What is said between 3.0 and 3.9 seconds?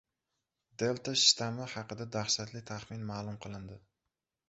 ma’lum qilindi